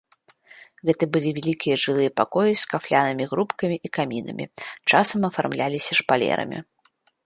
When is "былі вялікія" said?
1.17-1.75